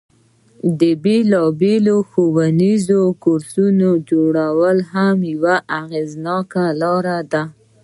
[0.79, 7.43] د بیلابیلو ښوونیزو کورسونو جوړول هم یوه اغیزناکه لاره ده.